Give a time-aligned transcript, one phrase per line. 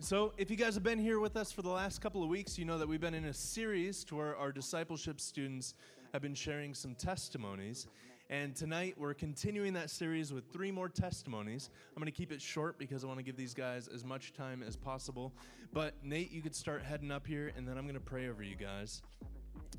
[0.00, 2.56] So, if you guys have been here with us for the last couple of weeks,
[2.56, 5.74] you know that we've been in a series to where our discipleship students
[6.12, 7.88] have been sharing some testimonies.
[8.30, 11.70] And tonight we're continuing that series with three more testimonies.
[11.96, 14.32] I'm going to keep it short because I want to give these guys as much
[14.34, 15.32] time as possible.
[15.72, 18.44] But Nate, you could start heading up here, and then I'm going to pray over
[18.44, 19.02] you guys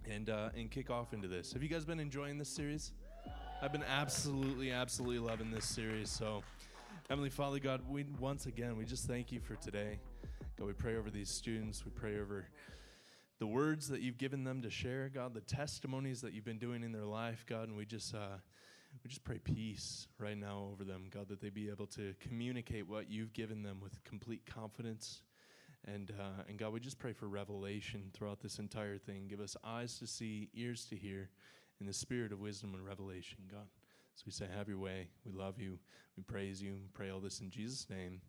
[0.05, 1.53] and uh, and kick off into this.
[1.53, 2.91] Have you guys been enjoying this series?
[3.61, 6.09] I've been absolutely, absolutely loving this series.
[6.09, 6.43] So.
[7.07, 9.97] Heavenly Father, God, we once again we just thank you for today.
[10.59, 11.85] God, we pray over these students.
[11.85, 12.45] We pray over
[13.39, 16.83] the words that you've given them to share, God, the testimonies that you've been doing
[16.83, 18.39] in their life, God, and we just uh,
[19.01, 22.89] we just pray peace right now over them, God, that they be able to communicate
[22.89, 25.21] what you've given them with complete confidence.
[25.85, 29.27] And, uh, and God, we just pray for revelation throughout this entire thing.
[29.29, 31.29] Give us eyes to see, ears to hear,
[31.79, 33.67] in the spirit of wisdom and revelation, God.
[34.15, 35.07] So we say, Have your way.
[35.25, 35.79] We love you.
[36.17, 36.73] We praise you.
[36.73, 38.19] We pray all this in Jesus' name.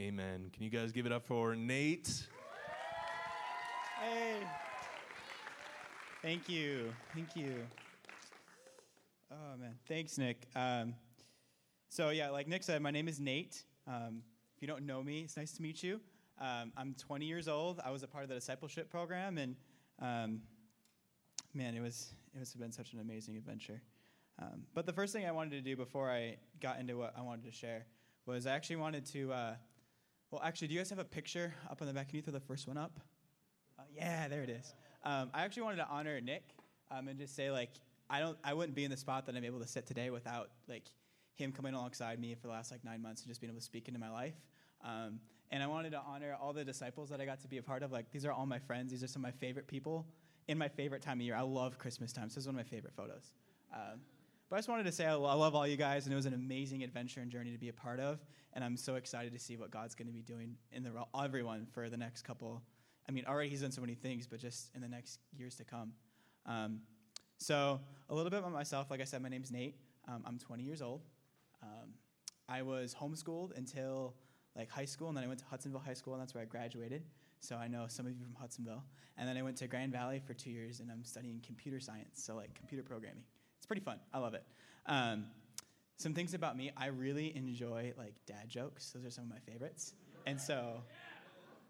[0.00, 0.50] Amen.
[0.54, 2.26] Can you guys give it up for Nate?
[4.00, 4.36] Hey.
[6.22, 6.90] Thank you.
[7.14, 7.56] Thank you.
[9.30, 9.74] Oh, man.
[9.86, 10.46] Thanks, Nick.
[10.56, 10.94] Um,
[11.90, 13.62] so, yeah, like Nick said, my name is Nate.
[13.86, 14.22] Um,
[14.56, 16.00] if you don't know me, it's nice to meet you.
[16.40, 17.78] Um, I'm 20 years old.
[17.84, 19.54] I was a part of the discipleship program, and
[20.00, 20.40] um,
[21.52, 23.82] man, it was it has been such an amazing adventure.
[24.40, 27.20] Um, but the first thing I wanted to do before I got into what I
[27.20, 27.84] wanted to share
[28.24, 29.32] was I actually wanted to.
[29.34, 29.54] Uh,
[30.30, 32.08] well, actually, do you guys have a picture up on the back?
[32.08, 33.00] Can you throw the first one up?
[33.78, 34.74] Uh, yeah, there it is.
[35.04, 36.54] Um, I actually wanted to honor Nick
[36.90, 37.70] um, and just say like
[38.08, 40.50] I don't, I wouldn't be in the spot that I'm able to sit today without
[40.68, 40.84] like
[41.34, 43.64] him coming alongside me for the last like nine months and just being able to
[43.64, 44.34] speak into my life.
[44.84, 45.20] Um,
[45.50, 47.82] and I wanted to honor all the disciples that I got to be a part
[47.82, 47.92] of.
[47.92, 48.90] Like these are all my friends.
[48.90, 50.06] These are some of my favorite people
[50.48, 51.34] in my favorite time of year.
[51.34, 52.28] I love Christmas time.
[52.28, 53.32] So this is one of my favorite photos.
[53.72, 54.00] Um,
[54.50, 56.34] but I just wanted to say I love all you guys, and it was an
[56.34, 58.18] amazing adventure and journey to be a part of.
[58.52, 61.68] And I'm so excited to see what God's going to be doing in the everyone
[61.72, 62.60] for the next couple.
[63.08, 65.64] I mean, already He's done so many things, but just in the next years to
[65.64, 65.92] come.
[66.46, 66.80] Um,
[67.38, 68.90] so a little bit about myself.
[68.90, 69.76] Like I said, my name's Nate.
[70.08, 71.02] Um, I'm 20 years old.
[71.62, 71.90] Um,
[72.48, 74.16] I was homeschooled until
[74.56, 76.46] like high school, and then I went to Hudsonville High School, and that's where I
[76.46, 77.04] graduated.
[77.38, 78.82] So I know some of you from Hudsonville.
[79.16, 82.24] And then I went to Grand Valley for two years, and I'm studying computer science,
[82.24, 83.22] so like computer programming
[83.70, 84.00] pretty fun.
[84.12, 84.42] I love it.
[84.86, 85.26] Um,
[85.96, 88.90] some things about me, I really enjoy like dad jokes.
[88.90, 89.94] Those are some of my favorites.
[90.26, 90.82] And so,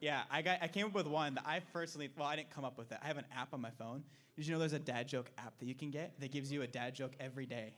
[0.00, 2.64] yeah, I got I came up with one that I personally well, I didn't come
[2.64, 2.96] up with it.
[3.02, 4.02] I have an app on my phone.
[4.34, 6.62] Did you know there's a dad joke app that you can get that gives you
[6.62, 7.74] a dad joke every day?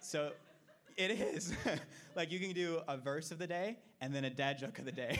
[0.00, 0.32] So
[0.98, 1.54] it is.
[2.14, 4.84] like you can do a verse of the day and then a dad joke of
[4.84, 5.18] the day.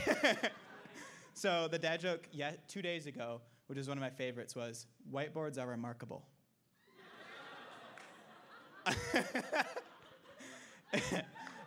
[1.33, 4.87] so the dad joke, yeah, two days ago, which is one of my favorites, was
[5.11, 6.27] whiteboards are remarkable.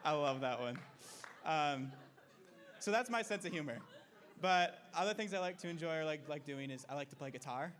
[0.03, 0.77] I love that one.
[1.45, 1.91] Um,
[2.79, 3.77] so that's my sense of humor.
[4.41, 7.15] But other things I like to enjoy or like, like doing is I like to
[7.15, 7.73] play guitar.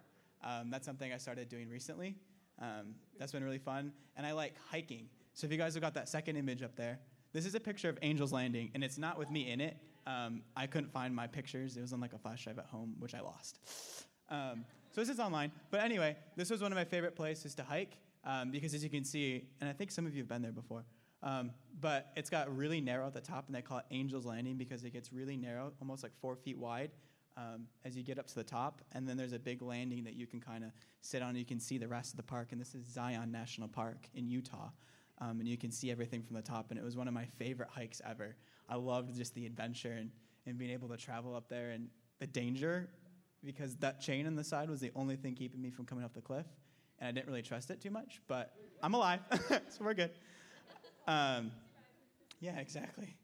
[0.44, 2.16] Um, that's something I started doing recently.
[2.62, 3.91] Um, that's been really fun.
[4.16, 5.09] And I like hiking.
[5.34, 7.00] So if you guys have got that second image up there,
[7.34, 9.75] this is a picture of Angel's Landing, and it's not with me in it.
[10.07, 11.75] Um, I couldn't find my pictures.
[11.75, 13.59] It was on like a flash drive at home, which I lost.
[14.29, 15.52] Um, so this is online.
[15.69, 18.90] But anyway, this was one of my favorite places to hike um, because as you
[18.90, 20.86] can see, and I think some of you have been there before,
[21.24, 24.58] um, but it's got really narrow at the top, and they call it Angel's Landing
[24.58, 26.91] because it gets really narrow, almost like four feet wide.
[27.38, 30.14] Um, as you get up to the top, and then there's a big landing that
[30.14, 30.72] you can kind of
[31.02, 31.31] sit on.
[31.31, 34.08] And you can see the rest of the park, and this is Zion National Park
[34.14, 34.69] in Utah,
[35.19, 36.68] um, and you can see everything from the top.
[36.69, 38.38] And it was one of my favorite hikes ever.
[38.69, 40.12] I loved just the adventure and,
[40.46, 42.90] and being able to travel up there and the danger,
[43.44, 46.14] because that chain on the side was the only thing keeping me from coming off
[46.14, 46.46] the cliff
[47.00, 49.19] and I didn't really trust it too much, but I'm alive,
[49.50, 50.11] so we're good.
[51.07, 51.51] Um,
[52.39, 53.16] yeah, exactly.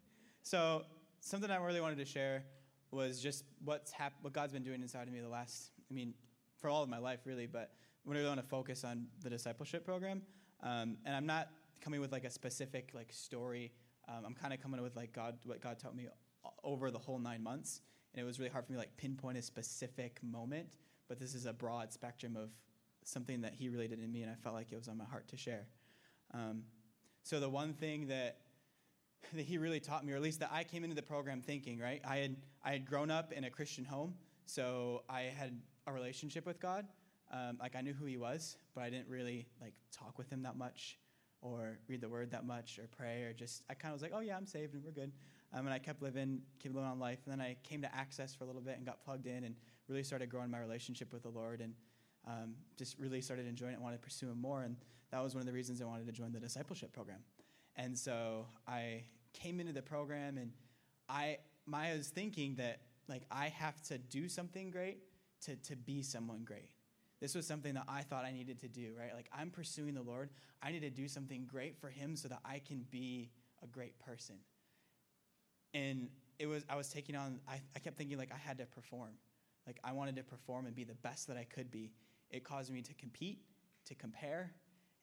[0.44, 0.84] So
[1.20, 2.44] something I really wanted to share
[2.92, 6.14] was just what's hap- what God's been doing inside of me the last, I mean,
[6.60, 7.72] for all of my life really, but
[8.06, 10.22] we really want to focus on the discipleship program.
[10.64, 11.50] Um, and I'm not
[11.80, 13.72] coming with like a specific like story.
[14.08, 16.08] Um, I'm kind of coming with like God, what God taught me
[16.64, 17.82] over the whole nine months.
[18.14, 21.46] And it was really hard for me like pinpoint a specific moment, but this is
[21.46, 22.50] a broad spectrum of
[23.04, 25.06] something that he really did in me, and I felt like it was on my
[25.06, 25.68] heart to share.
[26.34, 26.64] Um,
[27.24, 28.38] so the one thing that
[29.34, 31.80] that he really taught me, or at least that I came into the program thinking,
[31.80, 32.02] right?
[32.06, 34.16] I had I had grown up in a Christian home,
[34.46, 36.86] so I had a relationship with God.
[37.32, 40.44] Um, like I knew who He was, but I didn't really like talk with Him
[40.44, 40.98] that much,
[41.42, 44.12] or read the Word that much, or pray, or just I kind of was like,
[44.14, 45.12] oh yeah, I'm saved and we're good.
[45.54, 47.20] Um, and I kept living, kept living on life.
[47.26, 49.56] And then I came to Access for a little bit and got plugged in, and
[49.88, 51.62] really started growing my relationship with the Lord.
[51.62, 51.74] And
[52.28, 54.64] um, just really started enjoying it and wanted to pursue it more.
[54.64, 54.76] And
[55.12, 57.20] that was one of the reasons I wanted to join the discipleship program.
[57.76, 59.04] And so I
[59.34, 60.52] came into the program and
[61.10, 65.00] I my was thinking that like I have to do something great
[65.46, 66.70] to, to be someone great.
[67.20, 69.14] This was something that I thought I needed to do, right?
[69.14, 70.30] Like I'm pursuing the Lord.
[70.62, 73.30] I need to do something great for him so that I can be
[73.64, 74.36] a great person.
[75.74, 76.10] And
[76.40, 79.12] it was I was taking on I, I kept thinking like I had to perform.
[79.68, 81.92] Like I wanted to perform and be the best that I could be.
[82.32, 83.42] It caused me to compete,
[83.86, 84.54] to compare,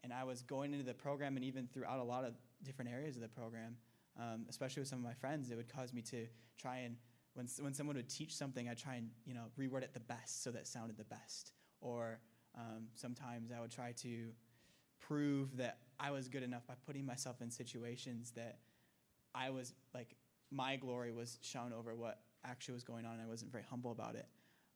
[0.03, 3.17] and I was going into the program and even throughout a lot of different areas
[3.17, 3.77] of the program,
[4.19, 6.27] um, especially with some of my friends, it would cause me to
[6.57, 6.97] try and
[7.35, 10.43] when, when someone would teach something, I'd try and you know reword it the best
[10.43, 11.53] so that sounded the best.
[11.81, 12.19] Or
[12.57, 14.31] um, sometimes I would try to
[14.99, 18.59] prove that I was good enough by putting myself in situations that
[19.35, 20.17] I was like
[20.51, 23.93] my glory was shown over what actually was going on, and I wasn't very humble
[23.93, 24.27] about it.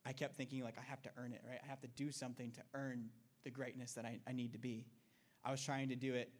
[0.04, 1.60] I kept thinking like I have to earn it, right?
[1.62, 3.08] I have to do something to earn
[3.44, 4.86] the greatness that I, I need to be.
[5.44, 6.30] I was trying to do it.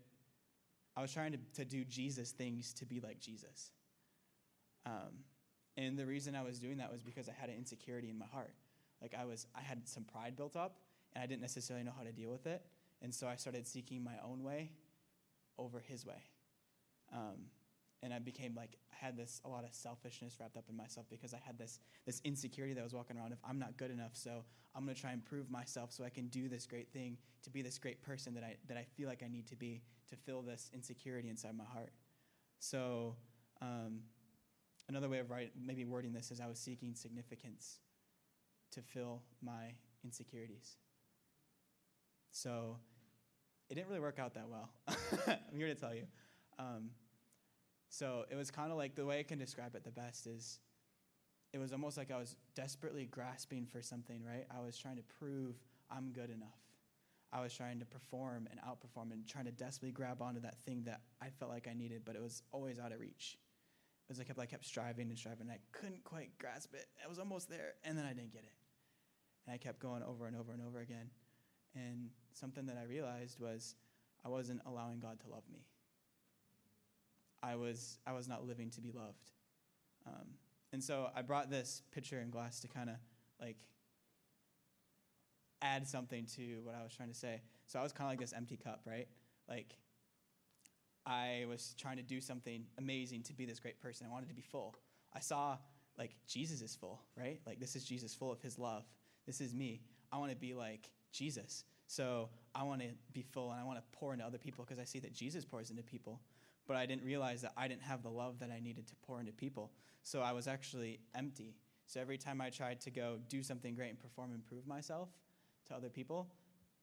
[0.97, 3.71] I was trying to, to do Jesus things to be like Jesus.
[4.85, 5.25] Um,
[5.77, 8.27] and the reason I was doing that was because I had an insecurity in my
[8.27, 8.53] heart.
[9.01, 10.77] Like I was, I had some pride built up,
[11.15, 12.63] and I didn't necessarily know how to deal with it.
[13.01, 14.71] And so I started seeking my own way
[15.59, 16.23] over His way.
[17.13, 17.47] Um,
[18.03, 21.07] and I became like I had this a lot of selfishness wrapped up in myself
[21.11, 24.13] because I had this this insecurity that was walking around if I'm not good enough,
[24.15, 24.45] so
[24.75, 27.63] I'm gonna try and prove myself so I can do this great thing to be
[27.63, 30.43] this great person that I that I feel like I need to be to fill
[30.43, 31.93] this insecurity inside my heart.
[32.59, 33.17] So
[33.61, 34.01] um,
[34.89, 37.79] another way of write, maybe wording this is I was seeking significance
[38.73, 40.77] to fill my insecurities.
[42.31, 42.79] So
[43.69, 44.71] it didn't really work out that well.
[45.27, 46.05] I'm here to tell you.
[46.59, 46.91] Um,
[47.93, 50.61] so it was kind of like the way I can describe it the best is
[51.53, 54.47] it was almost like I was desperately grasping for something, right?
[54.51, 55.57] I was trying to prove
[55.91, 56.57] I'm good enough.
[57.35, 60.85] I was trying to perform and outperform and trying to desperately grab onto that thing
[60.85, 63.37] that I felt like I needed, but it was always out of reach.
[64.09, 65.43] It was like I kept, kept striving and striving.
[65.43, 66.87] And I couldn't quite grasp it.
[67.05, 68.55] I was almost there, and then I didn't get it.
[69.47, 71.11] And I kept going over and over and over again.
[71.75, 73.75] And something that I realized was
[74.25, 75.67] I wasn't allowing God to love me.
[77.43, 79.31] I was, I was not living to be loved.
[80.07, 80.27] Um,
[80.73, 82.97] and so I brought this pitcher and glass to kind of
[83.41, 83.57] like
[85.61, 87.41] add something to what I was trying to say.
[87.67, 89.09] So I was kind of like this empty cup, right?
[89.49, 89.77] Like
[91.07, 94.07] I was trying to do something amazing to be this great person.
[94.09, 94.77] I wanted to be full.
[95.15, 95.59] I saw
[95.99, 97.41] like Jesus is full, right?
[97.47, 98.85] Like this is Jesus full of his love.
[99.27, 99.83] This is me.
[100.13, 101.65] I want to be like Jesus.
[101.87, 104.79] So I want to be full and I want to pour into other people because
[104.79, 106.21] I see that Jesus pours into people
[106.67, 109.21] but I didn't realize that I didn't have the love that I needed to pour
[109.21, 109.73] into people.
[110.03, 111.57] So I was actually empty.
[111.87, 115.09] So every time I tried to go do something great and perform and prove myself
[115.69, 116.29] to other people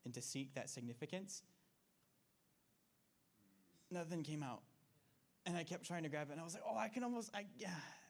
[0.05, 1.43] and to seek that significance,
[3.91, 4.61] nothing came out.
[5.45, 7.31] And I kept trying to grab it, and I was like, oh, I can almost,
[7.33, 7.69] I, yeah.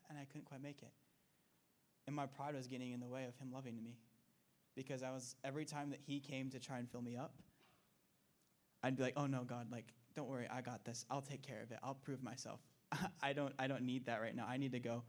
[0.09, 0.91] And I couldn't quite make it.
[2.07, 3.97] And my pride was getting in the way of him loving me.
[4.75, 7.33] Because I was, every time that he came to try and fill me up,
[8.83, 11.05] I'd be like, oh no, God, like, don't worry, I got this.
[11.09, 11.79] I'll take care of it.
[11.83, 12.59] I'll prove myself.
[13.21, 14.45] I don't I don't need that right now.
[14.49, 15.03] I need to go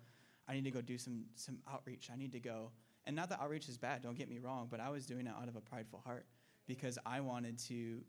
[0.49, 2.11] I need to go do some some outreach.
[2.13, 2.71] I need to go.
[3.07, 5.33] And not that outreach is bad, don't get me wrong, but I was doing it
[5.41, 6.27] out of a prideful heart
[6.67, 8.03] because I wanted to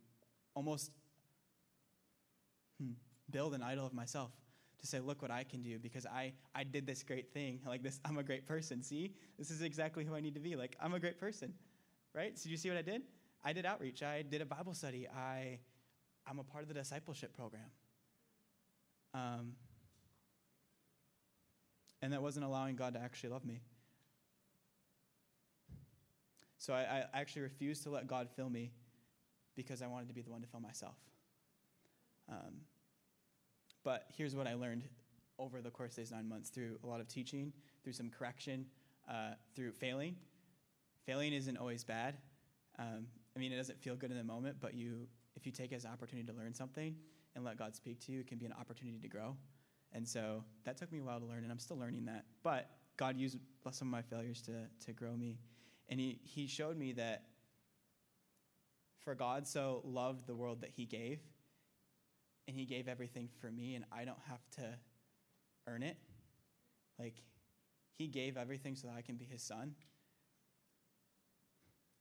[0.54, 0.92] almost
[2.80, 2.92] hmm,
[3.30, 4.32] build an idol of myself
[4.82, 7.60] to say, look what I can do because I, I did this great thing.
[7.66, 8.84] Like this, I'm a great person.
[8.84, 10.56] See, this is exactly who I need to be.
[10.56, 11.54] Like I'm a great person,
[12.14, 12.38] right?
[12.38, 13.04] So you see what I did?
[13.44, 14.04] I did outreach.
[14.04, 15.08] I did a Bible study.
[15.08, 15.60] I
[16.32, 17.70] I'm a part of the discipleship program.
[19.14, 19.52] Um,
[22.02, 23.60] and that wasn't allowing God to actually love me.
[26.58, 28.72] So I, I, actually refused to let God fill me
[29.58, 30.96] because I wanted to be the one to fill myself.
[32.30, 32.62] Um,
[33.84, 34.84] but here's what I learned
[35.38, 37.52] over the course of these nine months through a lot of teaching,
[37.84, 38.68] through some correction,
[39.10, 40.16] uh, through failing.
[41.06, 42.16] Failing isn't always bad.
[42.80, 45.72] Um, I mean, it doesn't feel good in the moment, but you if you take
[45.72, 46.96] it as an opportunity to learn something
[47.36, 49.36] and let God speak to you, it can be an opportunity to grow.
[49.94, 52.26] And so that took me a while to learn, and I'm still learning that.
[52.44, 53.38] But God used
[53.72, 55.40] some of my failures to, to grow me.
[55.90, 57.24] And he, he showed me that
[59.02, 61.20] for God so loved the world that He gave,
[62.48, 64.78] and He gave everything for me, and I don't have to
[65.68, 65.98] earn it.
[67.00, 67.16] Like,
[67.98, 69.74] He gave everything so that I can be His son.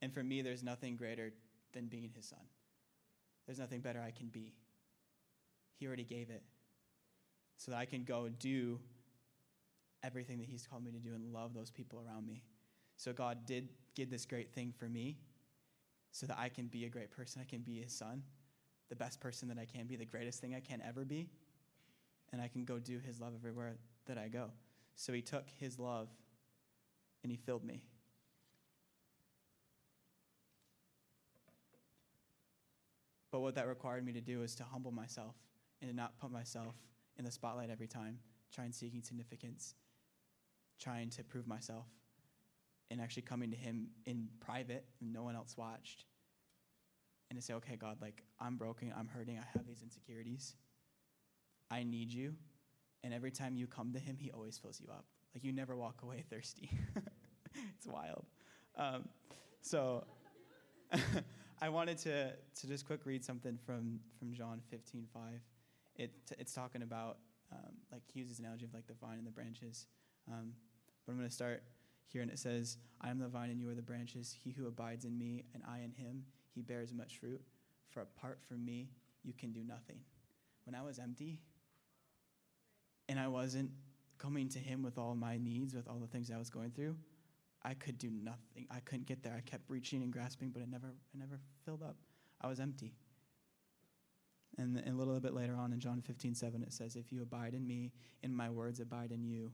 [0.02, 1.32] And for me, there's nothing greater
[1.72, 2.40] than being His son.
[3.50, 4.54] There's nothing better I can be.
[5.74, 6.44] He already gave it
[7.56, 8.78] so that I can go and do
[10.04, 12.44] everything that He's called me to do and love those people around me.
[12.96, 15.18] So God did give this great thing for me
[16.12, 17.42] so that I can be a great person.
[17.42, 18.22] I can be His son,
[18.88, 21.28] the best person that I can be, the greatest thing I can ever be.
[22.32, 24.50] And I can go do His love everywhere that I go.
[24.94, 26.06] So he took his love
[27.24, 27.82] and he filled me.
[33.30, 35.36] But what that required me to do is to humble myself
[35.80, 36.74] and to not put myself
[37.18, 38.18] in the spotlight every time,
[38.52, 39.74] trying seeking significance,
[40.80, 41.86] trying to prove myself,
[42.90, 46.04] and actually coming to him in private and no one else watched.
[47.30, 50.56] And to say, okay, God, like I'm broken, I'm hurting, I have these insecurities.
[51.70, 52.34] I need you.
[53.04, 55.04] And every time you come to him, he always fills you up.
[55.34, 56.70] Like you never walk away thirsty.
[57.76, 58.26] it's wild.
[58.76, 59.08] Um,
[59.62, 60.04] so
[61.62, 65.22] I wanted to, to just quick read something from, from John 15, 5.
[65.96, 67.18] It, it's talking about,
[67.52, 69.86] um, like, he uses an analogy of like the vine and the branches.
[70.26, 70.52] Um,
[71.04, 71.62] but I'm going to start
[72.06, 74.34] here, and it says, I am the vine and you are the branches.
[74.42, 76.24] He who abides in me and I in him,
[76.54, 77.42] he bears much fruit.
[77.90, 78.88] For apart from me,
[79.22, 79.98] you can do nothing.
[80.64, 81.40] When I was empty
[83.08, 83.70] and I wasn't
[84.18, 86.96] coming to him with all my needs, with all the things I was going through,
[87.62, 88.66] I could do nothing.
[88.70, 89.34] I couldn't get there.
[89.36, 91.96] I kept reaching and grasping, but it never, it never filled up.
[92.40, 92.94] I was empty.
[94.56, 97.22] And, and a little bit later on in John 15, 7, it says, If you
[97.22, 99.52] abide in me, and my words abide in you,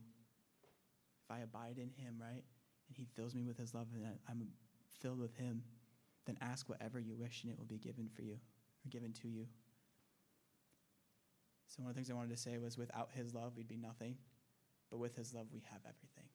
[1.23, 2.43] if I abide in him, right,
[2.87, 4.47] and he fills me with his love, and I'm
[4.99, 5.63] filled with him,
[6.25, 9.27] then ask whatever you wish, and it will be given for you, or given to
[9.27, 9.45] you.
[11.67, 13.75] So, one of the things I wanted to say was without his love, we'd be
[13.75, 14.15] nothing,
[14.89, 16.29] but with his love, we have everything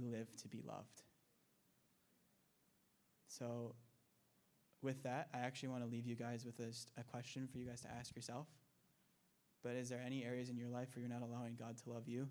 [0.00, 1.02] we live to be loved.
[3.28, 3.74] So,
[4.82, 7.66] with that, I actually want to leave you guys with a, a, question for you
[7.66, 8.46] guys to ask yourself.
[9.62, 12.06] But is there any areas in your life where you're not allowing God to love
[12.06, 12.28] you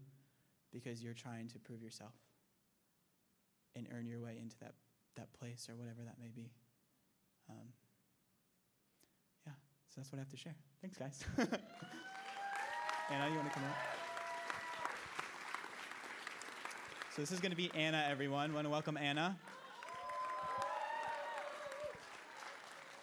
[0.72, 2.14] because you're trying to prove yourself
[3.76, 4.76] and earn your way into that,
[5.16, 6.52] that place or whatever that may be?
[7.50, 7.74] Um,
[9.48, 9.54] yeah,
[9.90, 10.56] so that's what I have to share.
[10.82, 11.26] Thanks, guys.
[13.10, 14.03] Anna, you want to come up?
[17.16, 18.50] So this is going to be Anna, everyone.
[18.50, 19.38] I want to welcome Anna.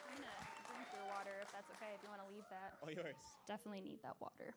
[0.04, 0.26] I'm gonna
[0.74, 1.92] drink your water if that's okay.
[1.94, 3.14] If you want to leave that, All yours.
[3.46, 4.52] definitely need that water.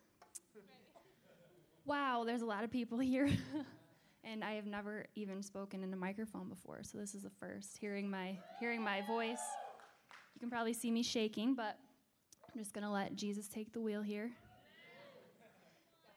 [1.86, 3.30] Wow, there's a lot of people here,
[4.24, 7.78] and I have never even spoken in a microphone before, so this is the first.
[7.78, 9.38] Hearing my hearing my voice,
[10.34, 11.78] you can probably see me shaking, but
[12.52, 14.32] I'm just gonna let Jesus take the wheel here.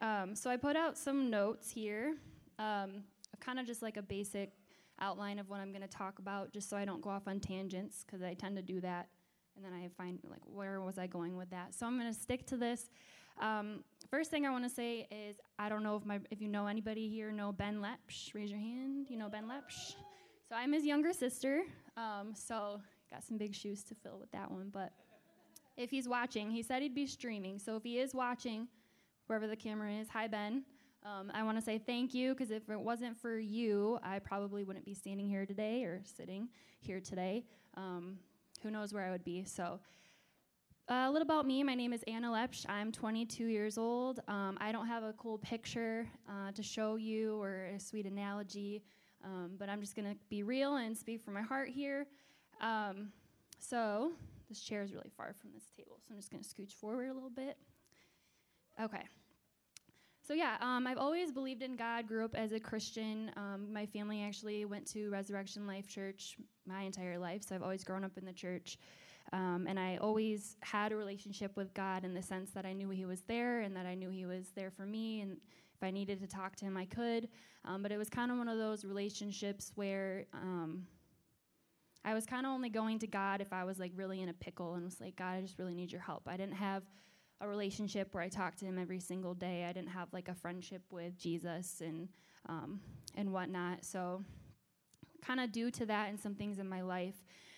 [0.00, 2.16] Um, so I put out some notes here.
[2.58, 3.04] Um,
[3.40, 4.52] kind of just like a basic
[5.00, 7.40] outline of what I'm going to talk about, just so I don't go off on
[7.40, 9.08] tangents, because I tend to do that.
[9.56, 11.74] And then I find, like, where was I going with that?
[11.74, 12.90] So I'm going to stick to this.
[13.40, 16.48] Um, first thing I want to say is I don't know if, my, if you
[16.48, 18.34] know anybody here know Ben Lepsch.
[18.34, 19.06] Raise your hand.
[19.08, 19.94] You know Ben Lepsch?
[20.48, 21.62] So I'm his younger sister.
[21.96, 22.80] Um, so
[23.10, 24.70] got some big shoes to fill with that one.
[24.72, 24.92] But
[25.76, 27.58] if he's watching, he said he'd be streaming.
[27.58, 28.68] So if he is watching,
[29.26, 30.64] wherever the camera is, hi Ben.
[31.08, 34.62] Um, I want to say thank you because if it wasn't for you, I probably
[34.62, 36.48] wouldn't be standing here today or sitting
[36.80, 37.44] here today.
[37.76, 38.18] Um,
[38.62, 39.44] who knows where I would be?
[39.44, 39.80] So,
[40.90, 41.62] uh, a little about me.
[41.62, 42.66] My name is Anna Lepsch.
[42.68, 44.20] I'm 22 years old.
[44.28, 48.82] Um, I don't have a cool picture uh, to show you or a sweet analogy,
[49.24, 52.06] um, but I'm just going to be real and speak from my heart here.
[52.60, 53.12] Um,
[53.58, 54.12] so,
[54.50, 57.08] this chair is really far from this table, so I'm just going to scooch forward
[57.08, 57.56] a little bit.
[58.82, 59.04] Okay.
[60.28, 63.30] So, yeah, um, I've always believed in God, grew up as a Christian.
[63.38, 67.82] Um, my family actually went to Resurrection Life Church my entire life, so I've always
[67.82, 68.76] grown up in the church.
[69.32, 72.90] Um, and I always had a relationship with God in the sense that I knew
[72.90, 75.22] He was there and that I knew He was there for me.
[75.22, 75.38] And
[75.74, 77.30] if I needed to talk to Him, I could.
[77.64, 80.86] Um, but it was kind of one of those relationships where um,
[82.04, 84.34] I was kind of only going to God if I was like really in a
[84.34, 86.24] pickle and was like, God, I just really need your help.
[86.26, 86.82] I didn't have
[87.40, 89.64] a relationship where I talked to him every single day.
[89.64, 92.08] I didn't have like a friendship with Jesus and
[92.48, 92.80] um,
[93.14, 93.84] and whatnot.
[93.84, 94.24] So,
[95.24, 97.14] kind of due to that and some things in my life,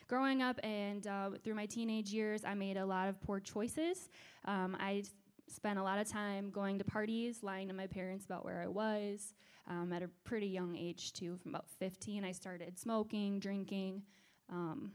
[0.08, 4.08] growing up and uh, through my teenage years, I made a lot of poor choices.
[4.44, 5.04] Um, I
[5.48, 8.68] spent a lot of time going to parties, lying to my parents about where I
[8.68, 9.34] was.
[9.68, 14.02] Um, at a pretty young age too, from about 15, I started smoking, drinking.
[14.50, 14.90] Um,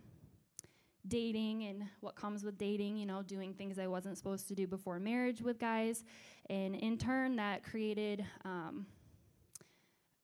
[1.07, 4.67] dating and what comes with dating, you know, doing things I wasn't supposed to do
[4.67, 6.03] before marriage with guys.
[6.49, 8.85] And in turn, that created um,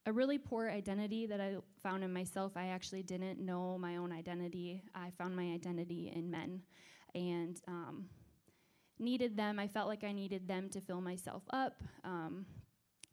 [0.05, 2.53] a really poor identity that I found in myself.
[2.55, 4.83] I actually didn't know my own identity.
[4.95, 6.61] I found my identity in men
[7.13, 8.05] and um,
[9.00, 9.59] needed them.
[9.59, 11.81] I felt like I needed them to fill myself up.
[12.03, 12.45] Um,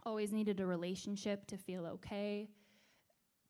[0.05, 2.49] always needed a relationship to feel okay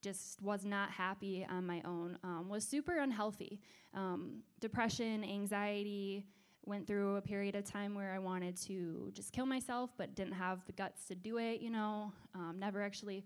[0.01, 3.59] just was not happy on my own, um, was super unhealthy.
[3.93, 6.25] Um, depression, anxiety,
[6.65, 10.33] went through a period of time where I wanted to just kill myself, but didn't
[10.33, 12.13] have the guts to do it, you know.
[12.35, 13.25] Um, never actually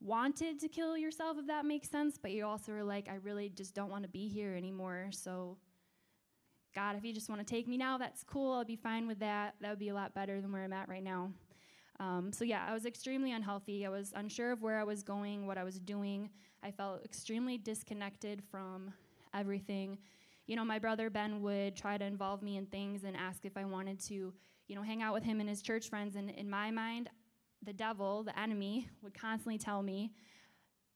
[0.00, 3.48] wanted to kill yourself, if that makes sense, but you also were like, I really
[3.50, 5.08] just don't want to be here anymore.
[5.10, 5.56] So,
[6.74, 8.54] God, if you just want to take me now, that's cool.
[8.54, 9.54] I'll be fine with that.
[9.60, 11.30] That would be a lot better than where I'm at right now.
[12.02, 13.86] Um, so, yeah, I was extremely unhealthy.
[13.86, 16.30] I was unsure of where I was going, what I was doing.
[16.62, 18.92] I felt extremely disconnected from
[19.32, 19.98] everything
[20.46, 23.56] you know, my brother Ben would try to involve me in things and ask if
[23.56, 24.34] I wanted to,
[24.68, 26.16] you know, hang out with him and his church friends.
[26.16, 27.08] And in my mind,
[27.62, 30.12] the devil, the enemy, would constantly tell me,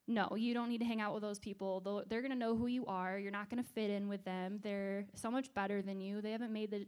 [0.08, 2.04] no, you don't need to hang out with those people.
[2.08, 3.18] They're going to know who you are.
[3.18, 4.60] You're not going to fit in with them.
[4.62, 6.20] They're so much better than you.
[6.20, 6.86] They haven't made the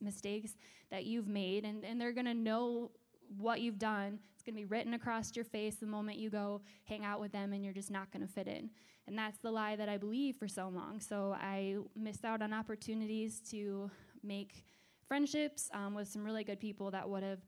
[0.00, 0.54] mistakes
[0.90, 2.92] that you've made, and, and they're going to know
[3.36, 4.18] what you've done.
[4.34, 7.32] It's going to be written across your face the moment you go hang out with
[7.32, 8.70] them, and you're just not going to fit in.
[9.06, 11.00] And that's the lie that I believed for so long.
[11.00, 13.90] So I missed out on opportunities to
[14.22, 14.64] make
[15.08, 17.40] friendships um, with some really good people that would have,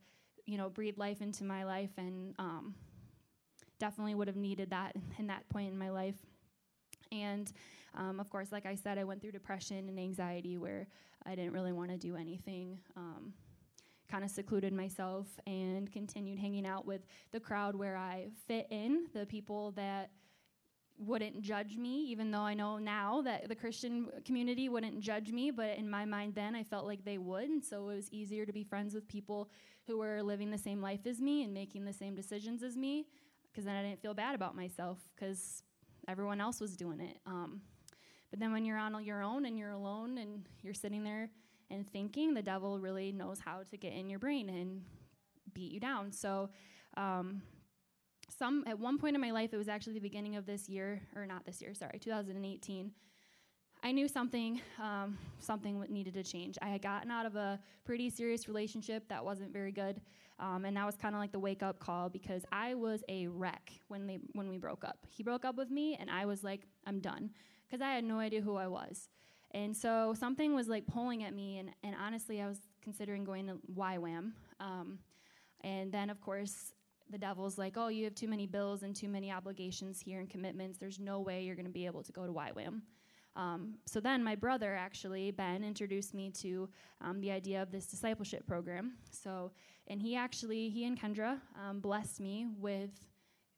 [0.46, 2.74] you know, breathed life into my life and um,
[3.78, 6.16] definitely would have needed that in that point in my life.
[7.12, 7.52] And
[7.94, 10.88] um, of course, like I said, I went through depression and anxiety where
[11.24, 12.80] I didn't really want to do anything.
[12.96, 13.32] Um,
[14.10, 19.06] kind of secluded myself and continued hanging out with the crowd where I fit in,
[19.14, 20.10] the people that
[20.98, 25.50] wouldn't judge me, even though I know now that the Christian community wouldn't judge me,
[25.50, 27.48] but in my mind then I felt like they would.
[27.48, 29.50] And so it was easier to be friends with people
[29.86, 33.06] who were living the same life as me and making the same decisions as me,
[33.50, 35.62] because then I didn't feel bad about myself because
[36.06, 37.18] everyone else was doing it.
[37.26, 37.62] Um,
[38.30, 41.30] but then when you're on your own and you're alone and you're sitting there
[41.72, 44.82] and thinking, the devil really knows how to get in your brain and
[45.54, 46.12] beat you down.
[46.12, 46.50] So,
[46.96, 47.42] um,
[48.38, 51.00] some at one point in my life, it was actually the beginning of this year,
[51.14, 52.92] or not this year, sorry, 2018.
[53.84, 56.56] I knew something, um, something needed to change.
[56.62, 60.00] I had gotten out of a pretty serious relationship that wasn't very good,
[60.38, 63.26] um, and that was kind of like the wake up call because I was a
[63.26, 64.98] wreck when they when we broke up.
[65.10, 67.30] He broke up with me, and I was like, I'm done,
[67.66, 69.08] because I had no idea who I was,
[69.52, 73.46] and so something was like pulling at me, and and honestly, I was considering going
[73.46, 74.98] to YWAM, um,
[75.62, 76.72] and then of course
[77.10, 80.30] the devil's like, oh, you have too many bills and too many obligations here and
[80.30, 80.78] commitments.
[80.78, 82.80] There's no way you're going to be able to go to YWAM.
[83.36, 86.68] Um, so then my brother, actually, Ben, introduced me to
[87.00, 88.94] um, the idea of this discipleship program.
[89.10, 89.52] So,
[89.88, 92.90] and he actually, he and Kendra um, blessed me with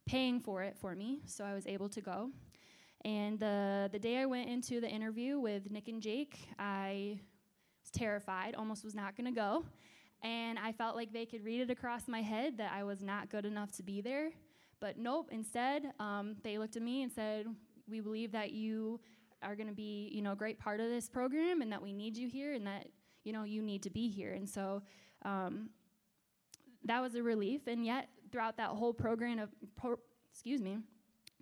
[0.06, 2.30] paying for it for me, so I was able to go.
[3.04, 7.20] And the, the day I went into the interview with Nick and Jake, I
[7.82, 9.64] was terrified, almost was not going to go
[10.24, 13.28] and I felt like they could read it across my head that I was not
[13.28, 14.30] good enough to be there.
[14.80, 17.46] But nope, instead, um, they looked at me and said,
[17.86, 19.00] We believe that you
[19.42, 21.92] are going to be, you know, a great part of this program and that we
[21.92, 22.88] need you here and that,
[23.22, 24.32] you know, you need to be here.
[24.32, 24.82] And so
[25.26, 25.68] um,
[26.84, 27.66] that was a relief.
[27.66, 29.98] And yet, throughout that whole program of, pro-
[30.32, 30.78] excuse me,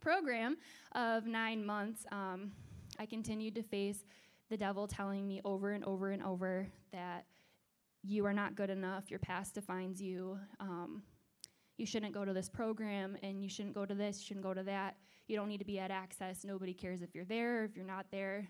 [0.03, 0.57] program
[0.93, 2.53] of nine months, um,
[2.99, 4.05] I continued to face
[4.51, 7.25] the devil telling me over and over and over that
[8.03, 10.39] you are not good enough, your past defines you.
[10.61, 11.03] Um,
[11.79, 14.53] you shouldn't go to this program and you shouldn't go to this, you shouldn't go
[14.53, 14.97] to that.
[15.29, 16.45] You don't need to be at Access.
[16.45, 18.47] Nobody cares if you're there, if you're not there.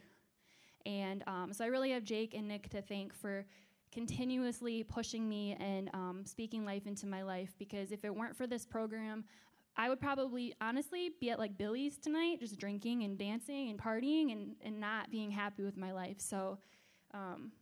[0.87, 3.47] And um, so I really have Jake and Nick to thank for
[3.93, 8.47] continuously pushing me and um, speaking life into my life because if it weren't for
[8.47, 9.23] this program,
[9.77, 14.33] I would probably honestly be at like Billy's tonight, just drinking and dancing and partying
[14.33, 16.21] and, and not being happy with my life.
[16.21, 16.59] So
[17.15, 17.53] um,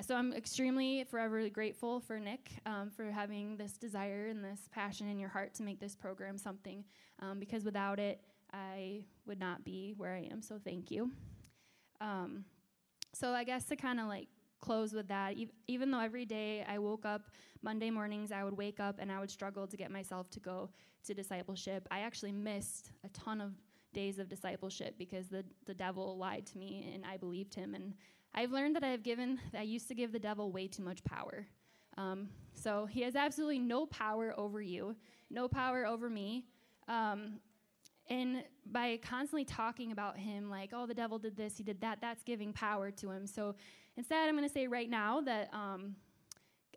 [0.00, 5.08] so I'm extremely forever grateful for Nick um, for having this desire and this passion
[5.08, 6.84] in your heart to make this program something,
[7.20, 8.20] um, because without it,
[8.52, 10.42] I would not be where I am.
[10.42, 11.10] So thank you.
[12.00, 12.44] Um,
[13.12, 14.28] so I guess to kind of like
[14.62, 15.34] close with that,
[15.66, 17.28] even though every day I woke up
[17.60, 20.70] Monday mornings, I would wake up and I would struggle to get myself to go
[21.04, 21.86] to discipleship.
[21.90, 23.52] I actually missed a ton of
[23.92, 27.92] days of discipleship because the the devil lied to me and I believed him and
[28.34, 31.46] I've learned that I've given, I used to give the devil way too much power.
[31.98, 34.96] Um, so he has absolutely no power over you,
[35.30, 36.46] no power over me.
[36.88, 37.40] Um,
[38.12, 42.02] and by constantly talking about him, like, oh, the devil did this, he did that,
[42.02, 43.26] that's giving power to him.
[43.26, 43.54] So
[43.96, 45.96] instead, I'm going to say right now that um,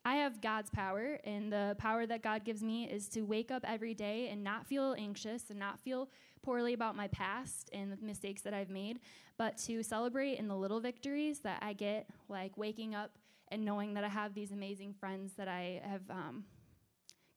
[0.06, 3.66] I have God's power, and the power that God gives me is to wake up
[3.68, 6.10] every day and not feel anxious and not feel
[6.42, 9.02] poorly about my past and the mistakes that I've made,
[9.38, 13.12] but to celebrate in the little victories that I get, like waking up
[13.50, 16.46] and knowing that I have these amazing friends that I have um,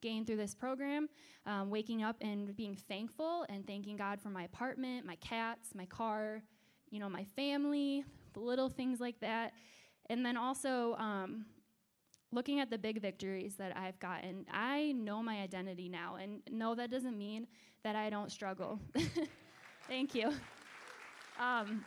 [0.01, 1.09] gained through this program,
[1.47, 5.87] um, waking up and being thankful and thanking God for my apartment, my cats, my
[5.87, 6.43] car,
[6.91, 8.05] you know, my family,
[8.37, 9.53] little things like that.
[10.11, 11.45] And then also, um,
[12.31, 16.17] looking at the big victories that I've gotten, I know my identity now.
[16.17, 17.47] And no, that doesn't mean
[17.85, 18.81] that I don't struggle.
[19.89, 20.33] Thank you.
[21.41, 21.85] Um,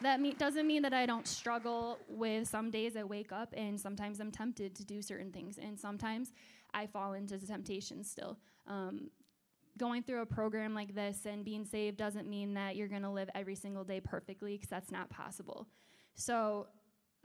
[0.00, 3.80] that me- doesn't mean that I don't struggle with some days I wake up and
[3.80, 6.32] sometimes I'm tempted to do certain things, and sometimes
[6.74, 8.38] I fall into the temptation still.
[8.66, 9.10] Um,
[9.78, 13.10] going through a program like this and being saved doesn't mean that you're going to
[13.10, 15.66] live every single day perfectly because that's not possible.
[16.14, 16.68] So,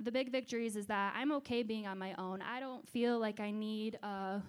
[0.02, 2.42] the big victories is that I'm okay being on my own.
[2.42, 4.42] I don't feel like I need a,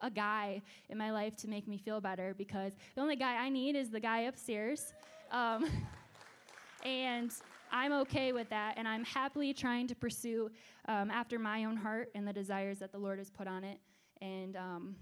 [0.00, 3.48] a guy in my life to make me feel better because the only guy I
[3.48, 4.94] need is the guy upstairs.
[5.32, 5.66] Um,
[6.84, 7.32] and
[7.72, 10.50] I'm okay with that, and I'm happily trying to pursue
[10.86, 13.78] um, after my own heart and the desires that the Lord has put on it.
[14.20, 14.96] And um,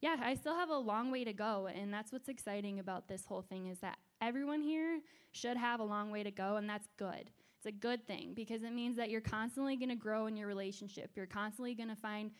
[0.00, 3.24] yeah, I still have a long way to go, and that's what's exciting about this
[3.24, 5.00] whole thing is that everyone here
[5.32, 7.30] should have a long way to go, and that's good.
[7.56, 10.46] It's a good thing because it means that you're constantly going to grow in your
[10.46, 11.12] relationship.
[11.14, 12.30] You're constantly going to find,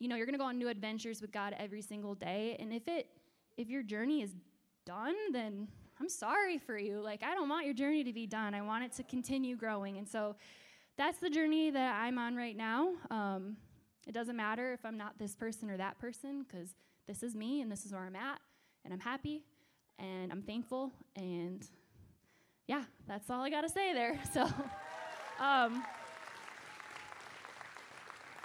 [0.00, 2.56] you know, you're going to go on new adventures with God every single day.
[2.58, 3.06] And if it,
[3.56, 4.34] if your journey is
[4.84, 5.68] done, then
[6.00, 7.00] I'm sorry for you.
[7.00, 8.52] Like, I don't want your journey to be done.
[8.52, 9.98] I want it to continue growing.
[9.98, 10.34] And so
[10.96, 12.94] that's the journey that I'm on right now.
[13.12, 13.56] Um,
[14.06, 16.74] it doesn't matter if I'm not this person or that person because
[17.06, 18.40] this is me and this is where I'm at.
[18.84, 19.42] And I'm happy
[19.98, 20.92] and I'm thankful.
[21.16, 21.66] And
[22.66, 24.18] yeah, that's all I got to say there.
[24.32, 24.46] So,
[25.42, 25.82] um,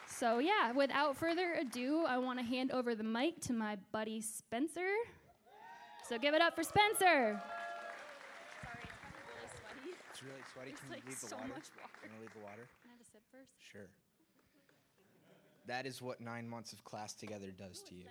[0.07, 4.21] so yeah, without further ado, I want to hand over the mic to my buddy
[4.21, 4.89] Spencer.
[6.07, 7.39] So give it up for Spencer.
[8.61, 8.83] Sorry,
[10.11, 10.71] it's really sweaty.
[10.71, 11.47] It's Can like you leave the so water?
[11.49, 11.93] much water.
[12.01, 12.67] Can you leave the water?
[12.81, 13.51] Can I have a sip first?
[13.71, 13.87] Sure.
[15.69, 18.05] That is what nine months of class together does to you.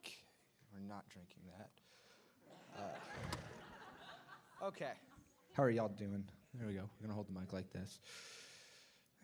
[0.00, 0.14] Okay,
[0.72, 2.80] We're not drinking that.
[2.80, 4.92] Uh, okay.
[5.52, 6.22] How are y'all doing?
[6.54, 6.82] There we go.
[6.82, 7.98] We're gonna hold the mic like this.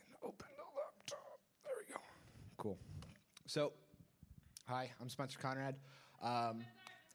[0.08, 1.38] And open the laptop.
[1.62, 2.00] There we go.
[2.56, 2.76] Cool.
[3.46, 3.72] So,
[4.66, 5.76] hi, I'm Spencer Conrad.
[6.20, 6.64] Um,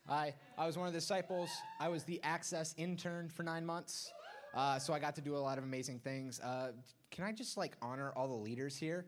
[0.07, 1.49] I I was one of the disciples.
[1.77, 4.13] I was the Access intern for nine months.
[4.53, 6.39] Uh, so I got to do a lot of amazing things.
[6.39, 6.71] Uh,
[7.09, 9.07] can I just like honor all the leaders here?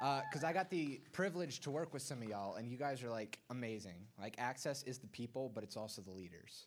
[0.00, 3.10] Because I got the privilege to work with some of y'all, and you guys are
[3.10, 4.06] like amazing.
[4.20, 6.66] Like Access is the people, but it's also the leaders.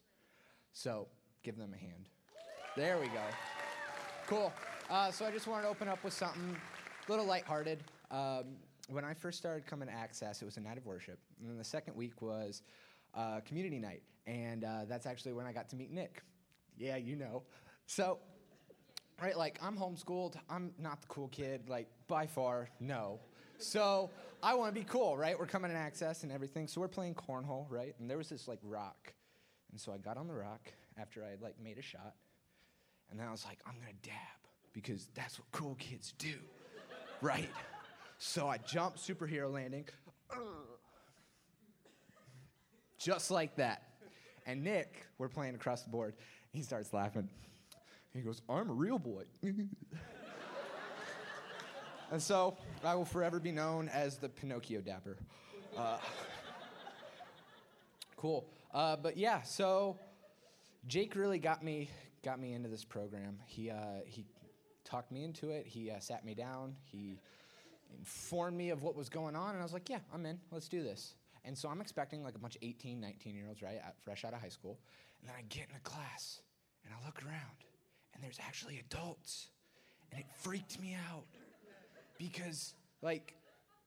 [0.74, 1.08] So
[1.44, 2.10] give them a hand.
[2.76, 3.24] There we go.
[4.28, 4.54] Cool.
[4.90, 6.56] Uh, so I just wanted to open up with something
[7.08, 7.84] a little lighthearted.
[8.12, 8.44] Um,
[8.90, 11.58] when I first started coming to Access, it was a night of worship, and then
[11.58, 12.62] the second week was
[13.13, 16.24] uh, community night, and uh, that's actually when I got to meet Nick.
[16.78, 17.44] Yeah, you know.
[17.86, 18.20] So,
[19.21, 20.36] right, like I'm homeschooled.
[20.49, 23.19] I'm not the cool kid, like by far, no.
[23.58, 24.12] So
[24.43, 25.38] I want to be cool, right?
[25.38, 27.95] We're coming in Access and everything, so we're playing cornhole, right?
[27.99, 29.13] And there was this like rock,
[29.71, 32.15] and so I got on the rock after I like made a shot,
[33.10, 34.13] and then I was like, I'm gonna dab
[34.73, 36.36] because that's what cool kids do,
[37.21, 37.49] right?
[38.19, 39.88] So I jumped superhero landing,
[42.99, 43.84] just like that.
[44.45, 46.15] And Nick, we're playing across the board.
[46.51, 47.30] He starts laughing.
[48.17, 49.23] He goes, I'm a real boy.
[52.12, 55.17] and so I will forever be known as the Pinocchio Dapper.
[55.77, 55.97] Uh,
[58.15, 58.49] cool.
[58.73, 59.99] Uh, but yeah, so
[60.88, 61.89] Jake really got me
[62.23, 63.38] got me into this program.
[63.45, 64.25] He uh, he
[64.84, 65.67] talked me into it.
[65.67, 66.75] He uh, sat me down.
[66.84, 67.19] He
[67.97, 70.39] informed me of what was going on, and I was like, yeah, I'm in.
[70.51, 71.13] Let's do this.
[71.45, 74.34] And so I'm expecting like a bunch of 18, 19 year olds, right, fresh out
[74.34, 74.80] of high school.
[75.21, 76.41] And then I get in a class
[76.84, 77.63] and I look around,
[78.17, 79.49] and there's actually adults.
[80.12, 81.25] And it freaked me out
[82.17, 83.36] because, like,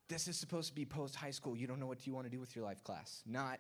[0.09, 1.57] this is supposed to be post high school.
[1.57, 3.59] You don't know what you want to do with your life class, not